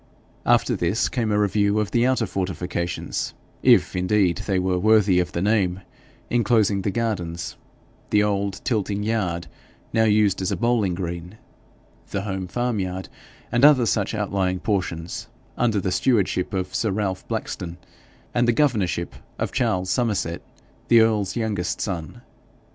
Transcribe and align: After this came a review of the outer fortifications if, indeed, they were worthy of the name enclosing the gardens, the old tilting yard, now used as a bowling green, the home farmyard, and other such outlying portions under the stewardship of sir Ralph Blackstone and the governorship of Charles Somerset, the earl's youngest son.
After 0.47 0.75
this 0.75 1.09
came 1.09 1.31
a 1.31 1.37
review 1.37 1.79
of 1.79 1.91
the 1.91 2.07
outer 2.07 2.25
fortifications 2.25 3.35
if, 3.61 3.95
indeed, 3.95 4.37
they 4.47 4.57
were 4.57 4.79
worthy 4.79 5.19
of 5.19 5.31
the 5.33 5.43
name 5.43 5.81
enclosing 6.31 6.81
the 6.81 6.89
gardens, 6.89 7.55
the 8.09 8.23
old 8.23 8.61
tilting 8.65 9.03
yard, 9.03 9.45
now 9.93 10.05
used 10.05 10.41
as 10.41 10.51
a 10.51 10.57
bowling 10.57 10.95
green, 10.95 11.37
the 12.09 12.23
home 12.23 12.47
farmyard, 12.47 13.09
and 13.51 13.63
other 13.63 13.85
such 13.85 14.15
outlying 14.15 14.59
portions 14.59 15.27
under 15.55 15.79
the 15.79 15.91
stewardship 15.91 16.51
of 16.51 16.73
sir 16.73 16.89
Ralph 16.89 17.27
Blackstone 17.27 17.77
and 18.33 18.47
the 18.47 18.53
governorship 18.53 19.13
of 19.37 19.51
Charles 19.51 19.91
Somerset, 19.91 20.41
the 20.87 21.01
earl's 21.01 21.35
youngest 21.35 21.79
son. 21.79 22.23